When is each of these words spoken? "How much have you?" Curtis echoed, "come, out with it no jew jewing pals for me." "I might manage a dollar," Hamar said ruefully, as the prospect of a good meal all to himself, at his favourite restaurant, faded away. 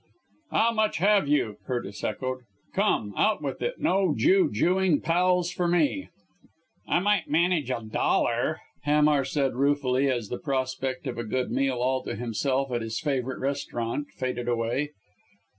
"How 0.51 0.71
much 0.71 0.97
have 0.97 1.27
you?" 1.27 1.57
Curtis 1.67 2.03
echoed, 2.03 2.39
"come, 2.73 3.13
out 3.15 3.43
with 3.43 3.61
it 3.61 3.79
no 3.79 4.15
jew 4.17 4.49
jewing 4.51 4.99
pals 4.99 5.51
for 5.51 5.67
me." 5.67 6.09
"I 6.87 6.97
might 6.99 7.29
manage 7.29 7.69
a 7.69 7.81
dollar," 7.83 8.61
Hamar 8.83 9.23
said 9.23 9.53
ruefully, 9.53 10.09
as 10.09 10.29
the 10.29 10.39
prospect 10.39 11.05
of 11.05 11.19
a 11.19 11.23
good 11.23 11.51
meal 11.51 11.75
all 11.75 12.01
to 12.05 12.15
himself, 12.15 12.71
at 12.71 12.81
his 12.81 12.99
favourite 12.99 13.37
restaurant, 13.39 14.07
faded 14.09 14.47
away. 14.47 14.93